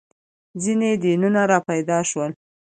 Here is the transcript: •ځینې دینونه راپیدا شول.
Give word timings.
•ځینې 0.63 0.91
دینونه 1.03 1.41
راپیدا 1.51 1.99
شول. 2.09 2.31